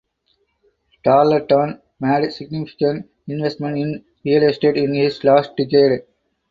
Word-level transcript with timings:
Tarleton 1.03 1.79
made 1.99 2.31
significant 2.33 3.07
investment 3.27 3.77
in 3.77 4.03
real 4.25 4.41
estate 4.49 4.75
in 4.77 4.95
his 4.95 5.23
last 5.23 5.55
decade. 5.55 6.01